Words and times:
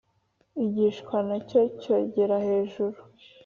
igishwi 0.65 1.17
na 1.27 1.37
cyo 1.47 1.61
cyogera 1.81 2.37
hejuru. 2.47 2.97